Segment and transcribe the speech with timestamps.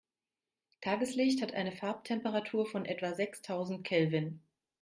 [0.81, 4.41] Tageslicht hat eine Farbtemperatur von etwa sechstausend Kelvin.